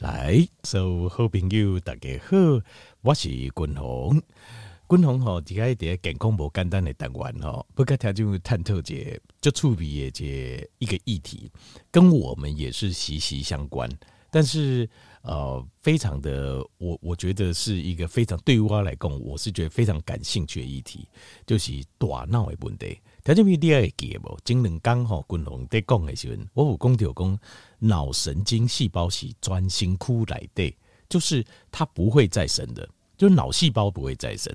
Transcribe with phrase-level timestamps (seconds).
[0.00, 2.36] 来，所有好朋友大家好，
[3.00, 4.20] 我是君鸿。
[4.88, 11.48] 君鸿吼，第一点健康无简单的单元吼，不该听就探讨这就触笔这一个议题，
[11.92, 13.88] 跟我们也是息息相关。
[14.32, 14.88] 但是
[15.22, 21.08] 呃，非常的我我觉得是一个非常对于我来讲，我是觉得非常感兴趣的议题，
[21.46, 22.98] 就是大脑的问题。
[23.24, 27.38] 条件比第二个无，前两刚好君鸿在讲的时候，我有讲到讲
[27.78, 30.76] 脑神经细胞是专心窟来的，
[31.08, 31.42] 就是
[31.72, 34.54] 它不会再生的，就是脑细胞不会再生。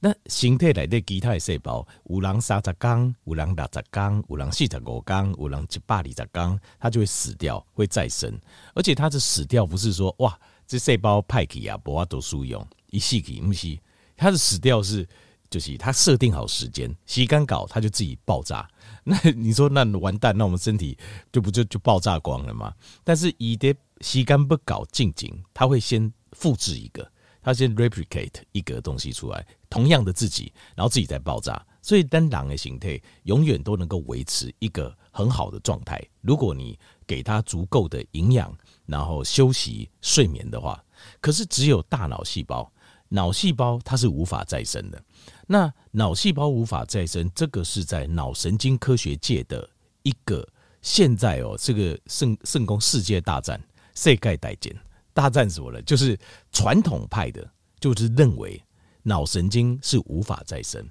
[0.00, 8.40] 那身体内的其他的细胞，有人三十天，有人六十天，有人四十五天，有人一百二十天，它就会死掉，会再生。
[8.74, 13.78] 而且它的死掉不是说哇，这细胞派去啊，无法度使用，一死去不是，
[14.16, 15.06] 它的死掉是。
[15.50, 18.68] 就是他设定好时间，时间搞他就自己爆炸。
[19.04, 20.96] 那你说那完蛋，那我们身体
[21.32, 22.74] 就不就就爆炸光了吗？
[23.04, 27.08] 但是以的时间不搞静静，他会先复制一个，
[27.40, 31.64] 他先 replicate 一个东西出来，同样的自己，然后自己再爆炸。
[31.80, 36.04] 所以单狼的形态永远都能够维持一个很好的状态。
[36.20, 38.52] 如果你给他足够的营养，
[38.86, 40.84] 然后休息睡眠的话，
[41.20, 42.68] 可是只有大脑细胞，
[43.08, 45.02] 脑细胞它是无法再生的。
[45.46, 49.68] 那脑细胞无法再生，这个是在脑神经科学界的
[50.02, 50.46] 一个
[50.82, 53.60] 现在哦，这个圣圣公世界大战，
[53.94, 54.72] 世界大战
[55.12, 55.80] 大战什么了？
[55.82, 56.18] 就是
[56.52, 57.48] 传统派的，
[57.80, 58.62] 就是认为
[59.02, 60.86] 脑神经是无法再生，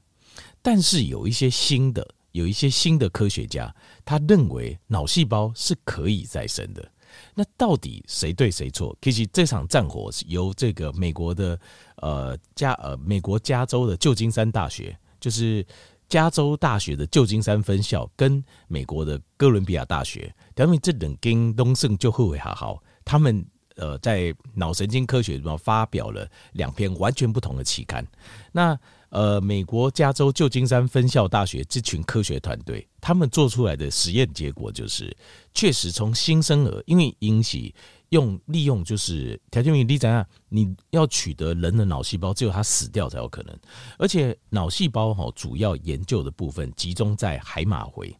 [0.62, 6.92] 但是有一些新的，有一些新的科学家，他认为脑细胞是可以再生的。
[7.34, 8.98] 那到底谁对谁错？
[9.02, 11.58] 其实这场战火是由这个美国的
[12.06, 15.66] 呃加呃美国加州的旧金山大学，就是
[16.08, 23.44] 加州大学的旧金山分校，跟美国的哥伦比亚大学，他们这两间东圣就会好好，他们
[23.76, 28.06] 呃在脑神经科学中发表了两篇完全不同的期刊。
[28.52, 28.78] 那
[29.10, 35.16] 呃，美国加州旧金山分校大学这群科学团队，他们做出来的实验结果就是，
[35.54, 37.74] 确实从新生儿，因为引起
[38.10, 43.58] 用利用就是条件比例怎样，你要取得人的脑细胞，只有他死掉才有可能。
[43.98, 48.16] 而且脑细胞哈，主要研究的部分集中在海马回，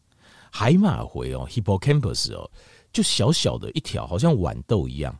[0.50, 2.50] 海马回哦，hippocampus 哦，
[2.92, 5.16] 就小小的一条，好像豌豆一样，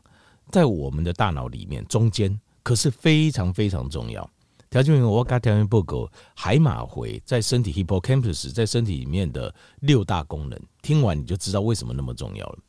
[0.51, 4.29] 在我们的大脑里面中间，可是非常非常重要。
[4.69, 12.59] 条件我刚条件报告，海马回在身体 hippocampus 在身体里面的六大功能，听完你就知道为什么那么重要了。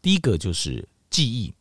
[0.00, 1.54] 第一个就是记忆，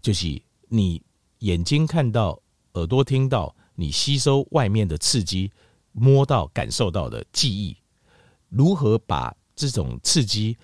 [0.00, 1.02] 就是你
[1.40, 2.40] 眼睛看到、
[2.74, 5.50] 耳朵听到、你吸收外面的刺激、
[5.92, 7.76] 摸到、感受到的记忆，
[8.48, 10.56] 如何把这种刺激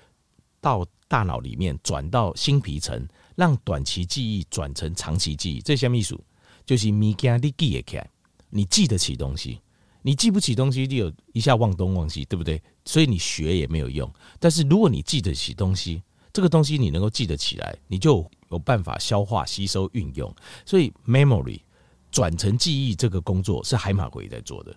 [0.60, 3.06] 到大脑里面转到新皮层，
[3.36, 6.18] 让短期记忆转成长期记忆，这些秘书
[6.66, 8.10] 就是物件你记得起来。
[8.50, 9.60] 你记得起东西，
[10.02, 12.62] 你记不起东西，就有一下忘东忘西，对不对？
[12.84, 14.08] 所以你学也没有用。
[14.38, 16.00] 但是如果你记得起东西，
[16.34, 20.34] 这个东西你能够记得起来，你就有办法消化、吸收、运用。
[20.66, 21.60] 所以 memory
[22.10, 24.76] 转成记忆这个工作是海马回在做的。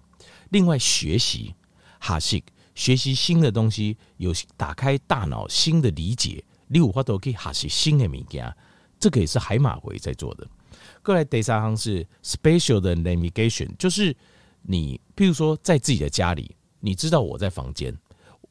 [0.51, 1.55] 另外，学习
[1.99, 2.43] 哈西
[2.75, 8.55] 学习新的东西，有打开大脑新的理解，你有法度可以哈西新的物件，
[8.99, 10.47] 这个也是海马回在做的。
[11.01, 14.15] 过来第三行是 spatial 的 navigation，就是
[14.61, 17.97] 你，譬如说在自己的家里，你知道我在房间，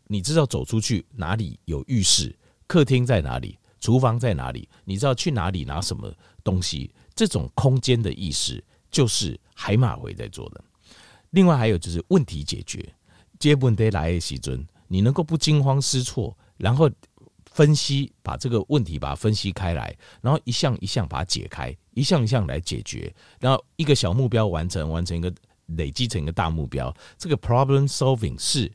[0.08, 6.12] 你知道走出去哪里有浴室，客厅在哪里，厨房在哪里，你知道去哪里拿什么
[6.42, 10.64] 东西，这种空间的意识就是海马回在做的。
[11.30, 12.94] 另外还有就是问题解决，
[13.38, 16.90] 接问题来的时阵，你能够不惊慌失措，然后。
[17.52, 23.10] 分析，把这个问题把它分析开来，然后一项一项把它解开，一项一项来解决，
[23.40, 25.32] 然后一个小目标完成，完成一个
[25.68, 26.94] 累积成一个大目标。
[27.16, 28.70] 这个 problem solving 是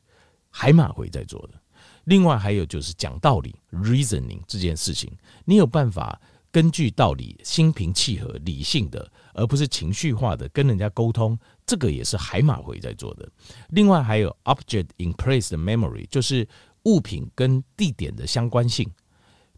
[0.50, 1.61] 海马回在做的。
[2.04, 5.10] 另外还有就是讲道理 reasoning 这件事情，
[5.44, 6.20] 你有办法
[6.50, 13.28] 根据道理心平气和、理性的，而不是情绪化的跟人家沟通，这个也是海马回在做的。
[13.68, 16.48] 另外还有 object in place 的 memory，就是。
[16.84, 18.90] 物品跟地点的相关性，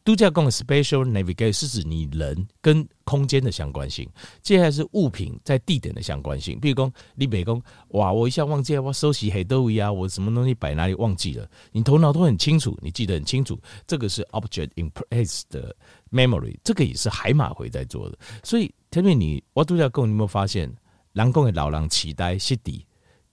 [0.05, 4.07] 度假讲的 spatial navigation 是指你人跟空间的相关性。
[4.43, 15.75] 接下来是物品在地点的相关性，比如说你北工，哇，我一下忘记我收起黑豆鱼啊，我什么东西摆哪里忘记了，你头脑都很清楚，你记得很清楚，这个是 object in place 的
[16.13, 18.19] memory，这个也是海马回在做的。
[18.43, 20.71] 所以，特别你我度假讲，你有没有发现，
[21.15, 22.79] 人讲的老狼痴呆失智，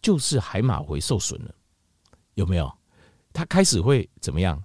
[0.01, 1.53] 就是海马回受损了，
[2.35, 2.71] 有没有？
[3.33, 4.61] 他开始会怎么样？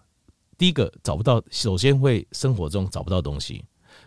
[0.59, 3.65] 第一个找不到，首先会生活中找不到东西，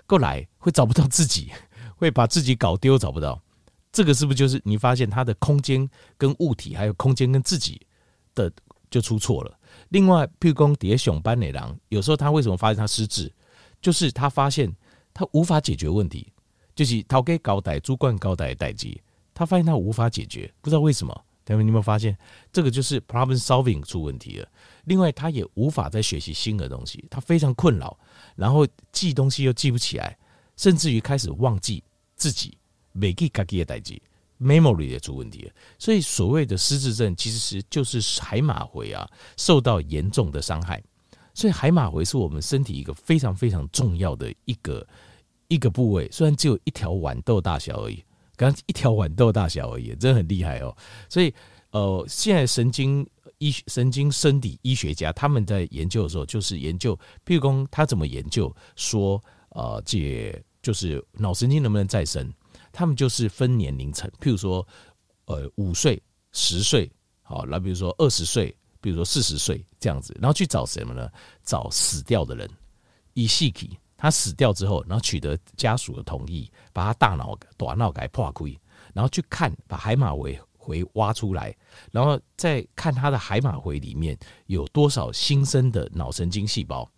[0.08, 1.52] 过来会找不到自己，
[1.96, 3.42] 会把自己搞丢，找不到。
[3.92, 7.82] 这个是不是就是你发现他的空间跟物体，还有空间跟自己
[8.36, 8.52] 的
[8.90, 9.60] 就出错了？
[9.90, 13.32] 另外，譬如讲蝶熊斑内狼，有时候他为什么发现他失智，
[13.82, 14.72] 就是他发现
[15.14, 16.32] 他无法解决问题，
[16.76, 18.96] 就是掏给高代主管高代的代志，
[19.34, 21.26] 他发现他无法解决，不知道为什么。
[21.50, 22.18] 他们你有没有发现
[22.54, 24.48] 这个就是 problem solving 出问题了？
[24.86, 27.98] 另外，他也无法再学习新的东西，他非常困扰，
[28.36, 30.18] 然后记东西又记不起来，
[30.56, 31.84] 甚至于开始忘记
[32.16, 32.58] 自己。
[32.92, 34.02] 每记自己的代记
[34.42, 35.52] ，memory 也出问题了。
[35.78, 39.08] 所以所谓的失智症，其实是就是海马回啊
[39.38, 40.84] 受到严重的伤害。
[41.36, 44.86] 所以海马回是我们身体一个非常非常重要的一个
[45.48, 48.04] 一个部位，虽然只有一条豌豆大小而已，
[48.48, 50.76] 刚一条豌豆大小而已，真的很厉害哦。
[51.10, 51.34] 所以
[51.72, 53.06] 呃，现在神经
[53.40, 56.96] 医神经生理医学家他们在研究的时候，就是研究，
[57.26, 62.34] 譬如说他怎么研究说呃，这就是脑神经能不能再生。
[62.72, 64.66] 他们就是分年龄层，譬如说，
[65.26, 66.02] 呃，五岁、
[66.32, 66.90] 十岁，
[67.24, 71.10] 好，那比如说二十岁，比如说四十岁这样子，然后去找什么呢？
[71.44, 72.48] 找死掉的人，
[73.16, 78.46] 以细体，他死掉之后，然后取得家属的同意，把他大脑、短脑给破开，
[78.94, 81.56] 然后去看，把海马回回挖出来，
[81.92, 84.18] 然后再看他的海马回里面
[84.48, 86.90] 有多少新生的脑神经细胞，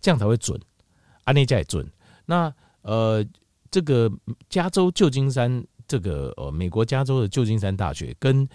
[0.00, 0.60] 这样才会准，
[1.24, 1.90] 安内加也准。
[2.26, 2.52] 那
[2.82, 3.24] 呃。
[3.70, 4.10] 这个
[4.48, 8.48] 加州旧金山，这个呃，美国加州的旧金山大学跟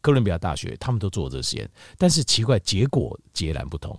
[0.00, 1.68] 哥伦比亚大学，他们都做这些，
[1.98, 3.98] 但是奇怪，结果截然不同。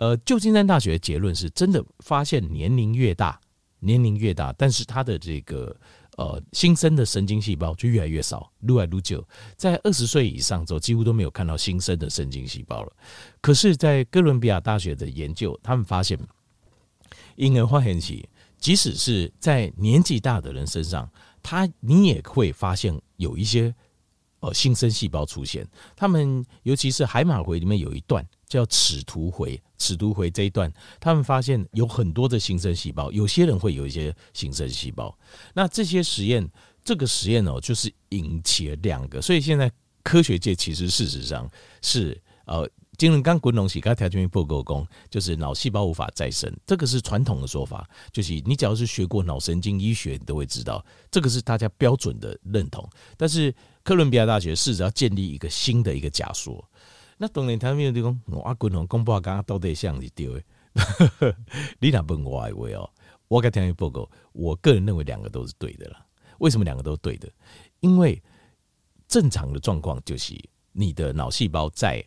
[0.00, 3.38] 呃，旧金山大学的结论是真的发现，年龄越大，
[3.80, 5.76] 年龄越大，但是他的这个
[6.16, 9.22] 呃新生的神经细胞就越来越少，越来越久，
[9.58, 12.92] 在二十岁以上之后，几乎都没有看到新生的神经细胞了。
[13.42, 16.18] 可是，在哥伦比亚大学的研究，他们发现
[17.36, 18.28] 婴儿发现起。
[18.58, 21.10] 即使是在年纪大的人身上，
[21.42, 23.74] 他你也会发现有一些
[24.40, 25.66] 呃新生细胞出现。
[25.96, 30.70] 他们尤其是海马回里面有一段叫齿突回，齿突回这一段，
[31.00, 35.16] 他们发现有很多的新生细胞，有些人会有一些新生细胞。
[35.54, 36.46] 那这些实验，
[36.84, 39.70] 这个实验哦，就是引起了两个，所以现在
[40.02, 41.50] 科学界其实事实上
[41.80, 42.68] 是呃。
[42.98, 47.88] 精神刚滚龙起，刚条件不够功，就是脑细胞无法再生，这个是传统的说法。
[48.12, 52.86] 就是你只要是学过脑神经医学，你都会知道，这个是大家标准的认同。
[53.16, 56.62] 但是哥伦比亚大学试着要建立一个新的一个假说。
[57.22, 60.42] 那当然他们就讲，我阿滚龙公布刚刚到底像是对的。
[61.78, 62.90] 你哪问我的话哦，
[63.28, 66.02] 我跟条件报告，我个人认为两个都是对的啦。
[66.38, 67.30] 为什么两个都是对的？
[67.80, 68.20] 因为
[69.06, 70.34] 正常的状况就是
[70.72, 72.02] 你的脑细胞在。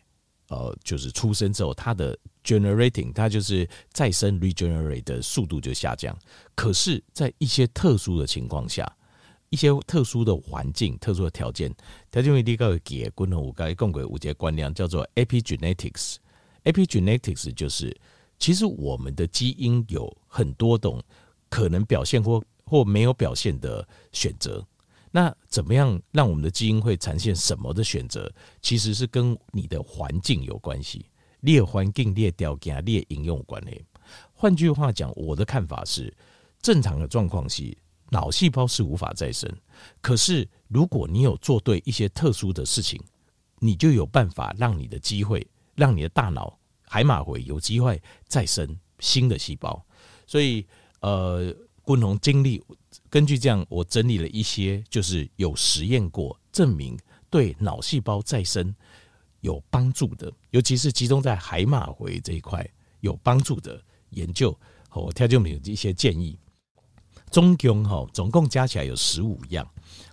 [0.50, 6.14] 呃，就是出生之后，它的 generating，它就是再生 regenerate 的速度就下降。
[6.54, 8.86] 可是，在一些特殊的情况下，
[9.54, 11.72] 一些特殊的环境、特殊的条件，
[12.10, 16.16] 条件为第一个给共同五个共轨五节观念叫做 epigenetics。
[16.64, 17.96] epigenetics 就是
[18.36, 21.00] 其实我们的基因有很多种
[21.48, 24.66] 可能表现或或没有表现的选择。
[25.12, 28.28] 那怎么样让我们的基因会呈现什么的选择？
[28.60, 31.06] 其实是跟你的环境有关系，
[31.42, 33.84] 列环境、列条件、列应用关系。
[34.32, 36.12] 换句话讲，我的看法是，
[36.60, 37.72] 正常的状况是
[38.14, 39.50] 脑细胞是无法再生。
[40.00, 43.00] 可是如果你有做对一些特殊的事情，
[43.58, 45.44] 你就有办法让你的机会，
[45.74, 46.56] 让你的大脑
[46.86, 49.84] 海马回有机会再生新的细胞。
[50.26, 50.64] 所以，
[51.00, 51.52] 呃，
[51.82, 52.62] 共同经历。
[53.10, 56.96] 根据这样，我整理了一些，就是有实验过证明
[57.28, 58.72] 对脑细胞再生
[59.40, 62.64] 有帮助的，尤其是集中在海马回这一块
[63.00, 64.56] 有帮助的研究。
[64.92, 66.38] 我跳就没有一些建议，
[67.30, 69.66] 总共哈总共加起来有十五样。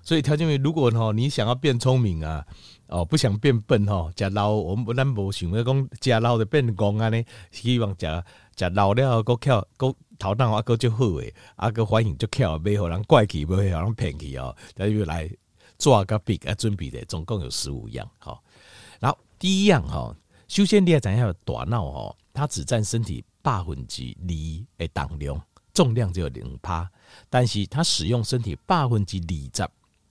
[0.03, 2.46] 所以条件如果哈你想要变聪明啊，
[2.88, 8.24] 哦不想变笨哈，假老我们不能不想要讲假老的变功啊呢，希望假
[8.56, 9.96] 假老了够巧够。
[10.22, 14.56] 头脑阿哥就好诶，阿哥反应就巧，没有人怪气，没有人骗气哦。
[14.75, 15.27] 他就来
[15.80, 18.08] 做个笔啊，准备的总共有十五样。
[18.20, 18.44] 好，
[19.00, 20.15] 然后第一样哈，
[20.48, 24.15] 首先你要讲一下大脑哦，它只占身体百分之
[24.77, 25.41] 二的重量，
[25.74, 26.90] 重量只有零趴，
[27.30, 29.70] 但是它使用身体百分之二十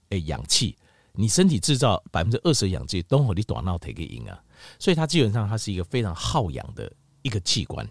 [0.09, 0.77] 的氧气，
[1.13, 4.43] 你身体制造百分之二十的氧气都和你大脑提个赢啊，
[4.79, 6.91] 所以它基本上它是一个非常耗氧的
[7.21, 7.87] 一个器官，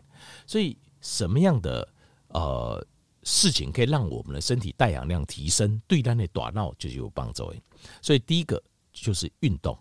[0.47, 1.89] 所以什么样的？
[2.33, 2.87] 呃，
[3.25, 7.53] 事情可以让我们的身体带氧量提升，对它的短脑就有帮助。
[8.01, 8.63] 所以第一个
[8.93, 9.77] 就是运动，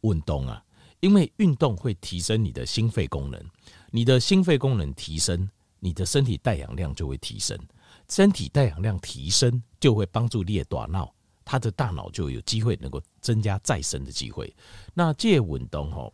[0.00, 0.60] 运动啊，
[0.98, 3.40] 因为运动会提升你的心肺功能，
[3.92, 5.48] 你的心肺功能提升，
[5.84, 7.58] 你的身体带氧量就会提升。
[8.08, 11.12] 身体带氧量提升，就会帮助你的大脑，
[11.44, 14.54] 他的大脑就有机会能够增加再生的机会。
[14.94, 16.12] 那借运动吼，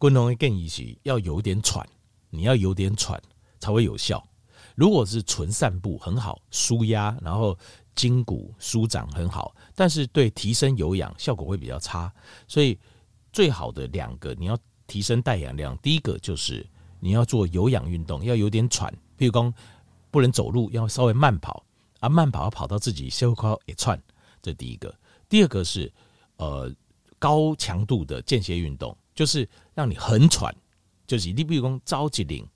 [0.00, 1.86] 运动建议是要有点喘，
[2.28, 3.22] 你要有点喘
[3.60, 4.26] 才会有效。
[4.74, 7.56] 如果是纯散步很好，舒压，然后
[7.94, 12.12] 筋骨舒展很好，但是对提升有氧效果会比较差。
[12.48, 12.76] 所以
[13.32, 16.66] 最好的两个，你要提升带氧量，第一个就是
[17.02, 19.52] 你要做有氧运动，要有点喘，譬如说。
[20.12, 21.64] 不能走路，要稍微慢跑
[22.00, 23.98] 啊，慢跑要跑到自己袖口一窜，
[24.42, 24.94] 这第一个。
[25.26, 25.90] 第二个是
[26.36, 26.70] 呃
[27.18, 30.54] 高强度的间歇运动，就是让你很喘，
[31.06, 32.46] 就是你比如说着急领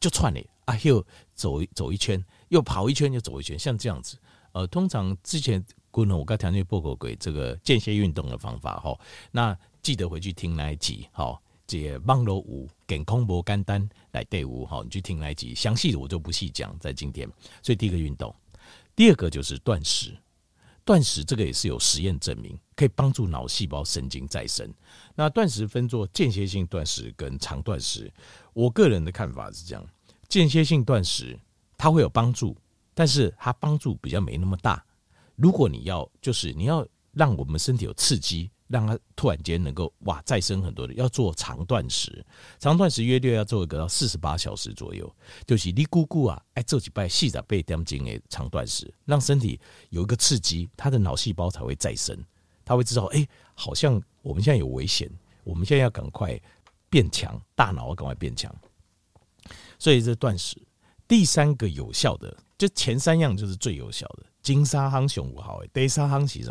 [0.00, 1.06] 就窜你啊，又
[1.36, 4.18] 走走一圈，又跑一圈，又走一圈，像这样子。
[4.50, 8.98] 呃，通常之前观众我刚才讲过过鬼这个间歇运动的方法哈，
[9.30, 11.40] 那记得回去听那一集好。
[11.82, 17.28] 这网络舞健康不简单来队伍哈，你去听那一集，详细的我就不细讲，在今天。
[17.64, 18.32] 所以第一个运动，
[18.94, 20.16] 第二个就是断食。
[20.84, 24.72] 断食这个也是有实验证明，可以帮助脑细胞神经再生。
[25.16, 28.08] 那断食分作间歇性断食跟长断食。
[28.52, 29.84] 我个人的看法是这样：
[30.28, 31.36] 间歇性断食
[31.76, 32.56] 它会有帮助，
[32.94, 34.84] 但是它帮助比较没那么大。
[35.34, 38.48] 如果你要就是你要让我们身体有刺激。
[38.74, 42.26] 让他突然间能够哇再生很多的，要做长断食，
[42.58, 45.08] 长断食约略要做一个到四十八小时左右，
[45.46, 52.18] 就是你姑姑啊，哎做几拜细仔背点经诶长断食，让身体有一个刺激，他的脑细胞才会再生，
[52.64, 55.08] 他会知道哎、好像我们现在有危险，
[55.44, 56.36] 我们现在要赶快
[56.90, 58.52] 变强，大脑要赶快变强，
[59.78, 60.60] 所以这断食
[61.06, 66.50] 第三个有效的，就前三样就是最有效的，金沙夯熊五号诶，第三夯其实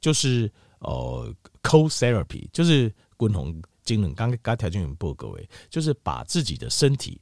[0.00, 0.50] 就是。
[0.80, 7.20] 哦，cold therapy 就是滚红精冷，刚刚条件很不各位，就是把自己的身体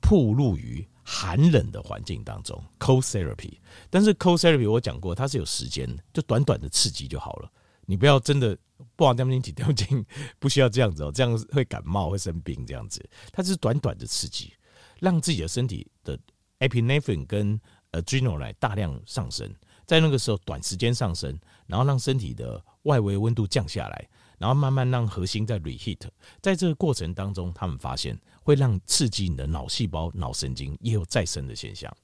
[0.00, 3.58] 曝露于寒冷的环境当中，cold therapy。
[3.90, 7.50] 但是 cold therapy 我讲过，它是有时间，就短短的刺激就好了。
[7.88, 8.56] 你不要真的
[8.96, 10.04] 不往掉进去，掉进
[10.40, 13.08] 不需要这样子哦，这样会感冒会生病这样子。
[13.32, 14.52] 它是短短的刺激，
[14.98, 16.18] 让自己的身体的
[16.58, 17.60] epinephrine 跟
[17.92, 19.48] adrenaline 大量上升，
[19.86, 26.00] 在那个时候短时间上升，然后让身体的外围温度降下来，然后慢慢让核心在 reheat，
[26.40, 31.94] 在这个过程当中，他们发现会让刺激你的脑细胞、脑神经也有再生的现象。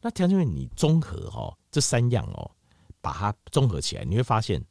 [0.00, 2.50] 那条件你综合哈这三样哦，
[3.00, 4.62] 把它综合起来，你会发现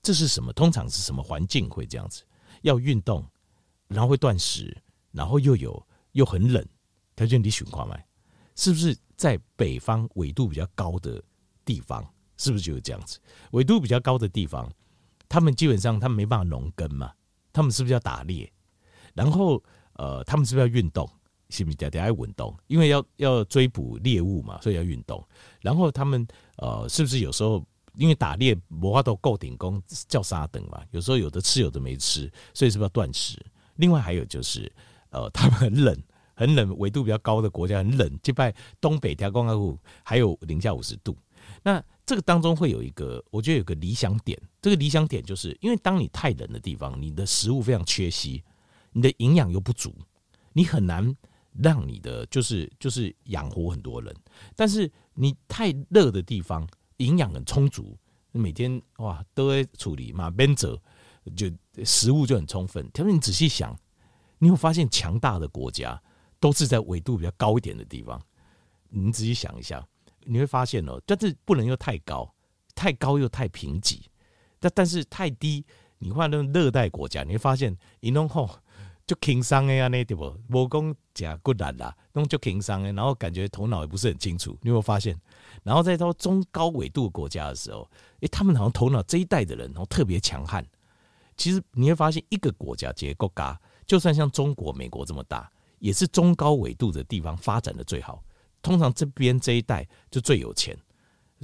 [0.00, 0.52] 这是什么？
[0.52, 2.22] 通常是什么环境会这样子？
[2.62, 3.24] 要运动，
[3.88, 4.76] 然后会断食，
[5.10, 6.64] 然后又有又很冷。
[7.16, 7.98] 条件你循环吗？
[8.54, 11.20] 是不是在北方纬度比较高的
[11.64, 12.06] 地方？
[12.36, 13.18] 是不是就是这样子？
[13.50, 14.70] 纬度比较高的地方。
[15.36, 17.12] 他们基本上，他们没办法农耕嘛，
[17.52, 18.50] 他们是不是要打猎？
[19.12, 19.62] 然后，
[19.92, 21.06] 呃，他们是不是要运动？
[21.50, 22.56] 是不是得得爱运动？
[22.68, 25.22] 因为要要追捕猎物嘛，所以要运动。
[25.60, 26.26] 然后他们，
[26.56, 27.62] 呃，是不是有时候
[27.96, 30.82] 因为打猎魔法都够顶工叫沙等嘛？
[30.92, 33.38] 有时候有的吃，有的没吃，所以是不是要断食？
[33.74, 34.72] 另外还有就是，
[35.10, 35.94] 呃， 他们很冷，
[36.34, 41.14] 很冷，纬度比较高的国家很冷，就拜东北条公阿还有零下五十度。
[41.62, 44.40] 那这个当中会有一个，我觉得有个理想点。
[44.62, 48.42] 这个理想点就是因为当你太冷的地方，你的食物非常缺稀，
[48.92, 49.92] 你的营养又不足，
[50.52, 51.14] 你很难
[51.52, 54.14] 让你的就是就是养活很多人。
[54.54, 56.64] 但是你太热的地方，
[56.98, 57.98] 营养很充足，
[58.30, 60.80] 每天哇都会处理嘛，边走
[61.34, 61.50] 就
[61.84, 62.88] 食物就很充分。
[62.94, 63.76] 可是你仔细想，
[64.38, 66.00] 你会发现强大的国家
[66.38, 68.22] 都是在纬度比较高一点的地方。
[68.90, 69.84] 你仔细想一下。
[70.26, 72.34] 你会发现哦，但是不能又太高，
[72.74, 74.00] 太高又太贫瘠，
[74.58, 75.64] 但但是太低，
[75.98, 78.50] 你换那种热带国家，你会发现一弄吼
[79.06, 80.36] 就轻松的呀，那对不？
[80.48, 84.50] 无讲假骨力啦，弄就轻松的，然后感觉头脑也不是很清楚。
[84.62, 85.16] 你有没有发现？
[85.62, 87.88] 然后再到中高纬度国家的时候，
[88.20, 90.66] 诶，他们好像头脑这一代的人然后特别强悍。
[91.36, 98.22] 其实你会发现，一个国家结构嘎，就算像中国、美国这么大，也是中高纬度的地方发展的最好。
[98.62, 100.76] 通常这边这一带就最有钱，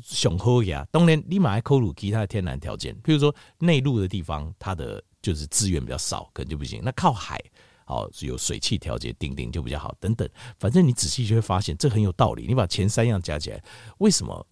[0.03, 0.87] 雄厚呀。
[0.91, 6.81] 当然，立马还扣入其他的天然条件，譬如说内陆的地方，它的就是资源比较少，可能就不行。
[6.83, 7.41] 那靠海，
[7.85, 9.95] 好有水汽调节，顶顶就比较好。
[10.01, 10.29] 等等，
[10.59, 12.47] 反正你仔细就会发现，这很有道理。
[12.47, 13.63] 你把前三样加起来，
[13.99, 14.47] 为什么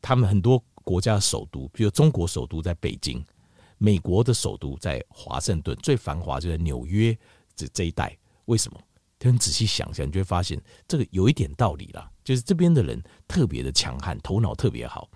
[0.00, 3.24] 他们很多国家的首都，比如中国首都在北京，
[3.76, 7.16] 美国的首都在华盛顿，最繁华就在纽约
[7.54, 8.80] 这这一带，为什么？
[9.26, 12.10] 很仔细想想，你就会发现这个有一点道理啦。
[12.24, 15.08] 就是这边的人特别的强悍，头脑特别好。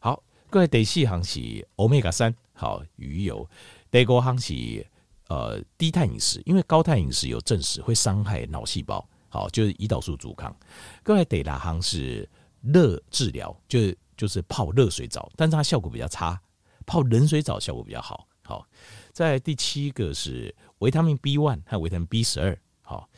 [0.00, 3.48] 好，各位第四行是欧米伽三，好鱼油。
[3.90, 4.86] 第五行是
[5.28, 9.06] 呃低碳饮食，因为高碳饮食有证实会伤害脑细胞。
[9.28, 10.54] 好，就是胰岛素阻抗。
[11.02, 12.28] 各位第六行是
[12.60, 16.40] 热治疗，就是就是泡热水澡，但是它效果比较差，
[16.84, 18.26] 泡冷水澡效果比较好。
[18.44, 18.66] 好，
[19.12, 22.58] 在第七个是维他命 B one 和维他命 B 十二。
[22.92, 23.08] 好，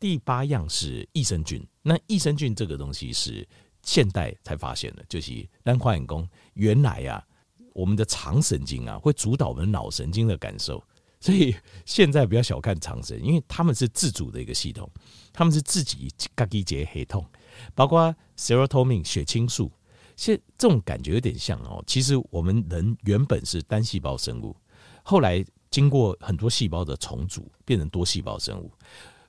[0.00, 1.64] 第八样是益生菌。
[1.82, 3.46] 那益生菌这个东西是
[3.84, 7.24] 现代才发现的，就是单化验工原来、啊，
[7.72, 10.82] 我们的肠神经啊会主导我们脑神经的感受，
[11.20, 11.54] 所以
[11.86, 14.90] 现在不要小看肠神，因为他们是自主的一个系统，
[15.32, 17.24] 他们是自己嘎一节黑痛，
[17.72, 19.70] 包括 serotonin 血清素，
[20.16, 21.80] 现这种感觉有点像哦。
[21.86, 24.56] 其实我们人原本是单细胞生物，
[25.04, 28.72] 后来经过很多细胞的重组，变成多细胞生物。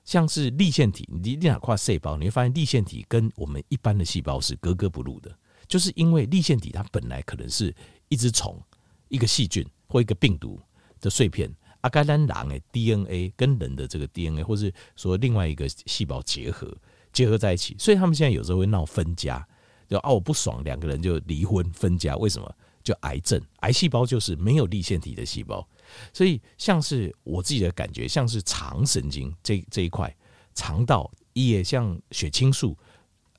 [0.04, 5.34] 像是粒线体，你哪跨细胞，你会发现粒线体跟我们一般的细胞是格格不入的，
[5.68, 7.74] 就是因为粒线体它本来可能是
[8.08, 8.60] 一只虫、
[9.08, 10.60] 一个细菌或一个病毒
[11.00, 11.50] 的碎片，
[11.82, 16.76] 阿甘兰狼诶 DNA 跟人的这个 DNA，或是说另外一个细胞结合
[17.12, 19.46] 结合在一起，所以他们现在有时候会闹分家，
[19.88, 22.54] 就啊我不爽，两个人就离婚分家，为什么？
[22.82, 25.64] 就癌症，癌细胞就是没有粒线体的细胞。
[26.12, 30.14] 所以，像是我自己的感觉，像是肠神经这这一块，
[30.54, 32.76] 肠道也像血清素，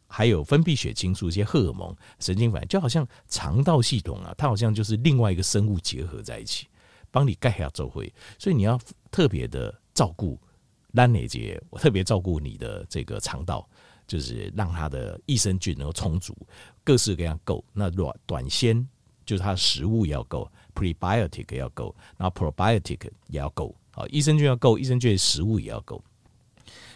[0.07, 6.67] 还有分泌血清素一些荷尔蒙、神经反应，就好像肠道系统啊，它好像就是另外一个生物结合在一起，
[7.11, 8.13] 帮你盖下周围。
[8.37, 8.79] 所以你要
[9.11, 10.39] 特别的照顾
[10.91, 13.67] 兰内杰，我特别照顾你的这个肠道，
[14.07, 16.35] 就是让它的益生菌能够充足，
[16.83, 17.63] 各式各样够。
[17.73, 18.87] 那短短纤
[19.25, 20.51] 就是它的食物要够。
[20.73, 26.03] Prebiotic 要够，然后 Probiotic 也要够，好，益生菌要够，益生菌的食物也要够，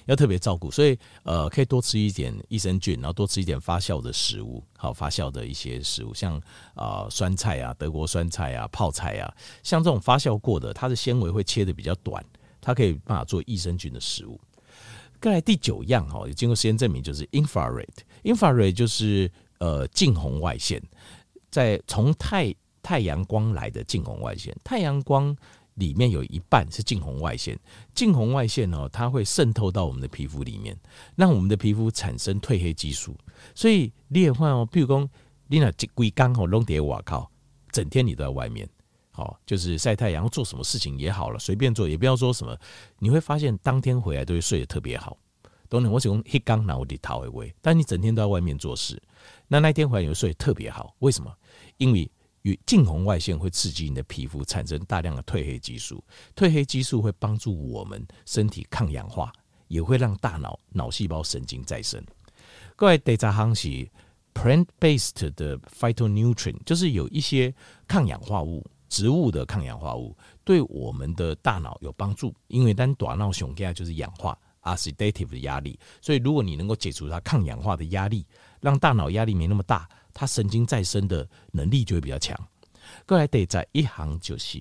[0.05, 6.37] 要特别照顾，所以呃，可以多吃一点益生菌，然后多吃一点发酵的食物，好，发酵的一些食物，像
[6.73, 12.23] 啊、呃、酸菜啊、德国酸菜啊、泡菜啊，像这种发酵过的，它的纤维会切得比较短，
[12.61, 14.39] 它可以办法做益生菌的食物。
[15.19, 20.79] 再来第九样哈，经过实验证明就是 Infrared，Infrared 就是呃近红外线，
[21.49, 22.53] 在从太
[22.87, 25.35] 太阳光来的近红外线，太阳光
[25.73, 27.59] 里面有一半是近红外线。
[27.93, 30.73] 近红外线哦，它会渗透到我们的皮肤里面，
[31.17, 33.13] 让我们的皮肤产生褪黑激素。
[33.53, 35.05] 所以你也换哦，譬如说
[35.47, 37.29] 你那龟刚好弄点瓦靠，
[37.73, 38.65] 整天你都在外面，
[39.11, 42.57] 好就是晒太阳，做什么事情也好了，随便做，也不要说什么，
[42.99, 45.17] 你会发现当天回来都会睡得特别好。
[45.69, 45.87] 懂你？
[45.89, 48.97] 我喜欢黑刚拿我的头为威，但你整天都在外面做事，
[49.49, 50.95] 那那天回来你会睡得特别好。
[50.99, 51.29] 为什么？
[51.75, 52.09] 因为
[52.47, 56.01] 与近红外线会刺激你的皮肤产生大量的褪黑激素，
[56.33, 59.33] 褪黑激素会帮助我们身体抗氧化，
[59.67, 62.01] 也会让大脑脑细胞神经再生。
[62.77, 63.67] 各位，第十项是
[64.33, 67.53] plant-based 的 phytonutrient，就是有一些
[67.85, 72.33] 抗氧化物，植物的抗氧化物对我们的大脑有帮助。
[72.47, 78.25] 因为单大脑熊盖就是氧化 oxidative 的压力，所以如果你能够解除它抗氧化的压力，
[78.61, 79.89] 让大脑压力没那么大。
[80.19, 82.35] 它神经再生的能力就会比较强。
[83.05, 84.59] 过来得在一行就是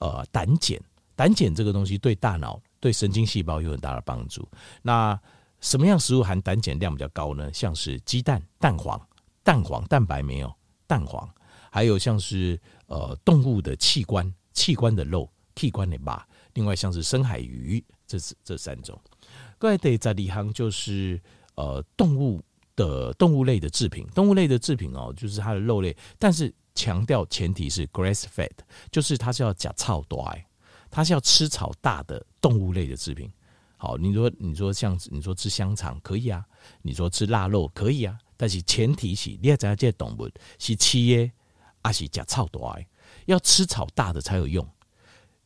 [0.00, 0.76] 呃胆碱，
[1.14, 4.48] 胆碱这个东西对大脑、对神经细胞有很大的帮助。
[4.82, 5.16] 那
[5.60, 7.52] 什么样食物含胆碱量比较高呢？
[7.52, 9.00] 像是鸡蛋、蛋黄、
[9.44, 10.52] 蛋黄蛋白没有
[10.88, 11.32] 蛋黄，
[11.70, 16.26] 还有像是呃动物的器官、器官的肉、器官的吧。
[16.54, 19.00] 另外像是深海鱼，这是这三种。
[19.56, 21.22] 过来得在一行就是
[21.54, 22.42] 呃动物。
[22.80, 28.50] 的动物类的制品，动物类的制品哦，就是它的肉类，但是强调前提是 grass fed，
[28.90, 30.26] 就是它是要假草多，
[30.90, 33.30] 它是要吃草大的动物类的制品。
[33.76, 36.44] 好，你说你说像你说吃香肠可以啊，
[36.82, 41.30] 你说吃腊肉可以啊，但是前提是你要知道这动物是吃的
[41.82, 42.78] 还是假草多，
[43.26, 44.66] 要吃草大的才有用，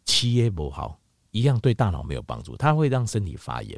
[0.05, 0.99] 吃的不好，
[1.35, 3.77] 一样对大脑没有帮助，它会让身体发炎，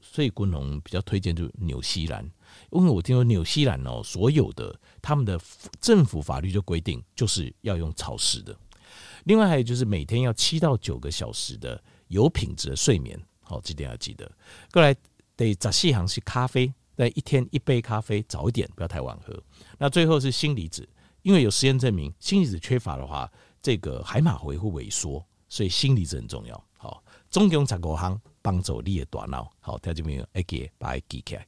[0.00, 2.24] 所以滚龙比较推荐就是纽西兰。
[2.70, 5.38] 因为我听说纽西兰哦，所有的他们的
[5.80, 8.56] 政府法律就规定，就是要用潮湿的。
[9.24, 14.30] 另外还有就是每天要七到九个小时的有品质的睡眠，好，这点要记得。
[14.70, 14.94] 过来
[15.36, 19.36] 得早细行是咖啡，那一天一杯咖啡，早一点，不要太晚喝。
[19.76, 20.88] 那最后是锌离子，
[21.22, 23.28] 因为有实验证明，锌离子缺乏的话，
[23.60, 26.64] 这个海马回会萎缩，所以锌离子很重要。
[27.32, 29.50] 总共十五项帮助你的大脑。
[29.58, 30.26] 好，听见没有？
[30.34, 31.46] 哎，给把它记起来。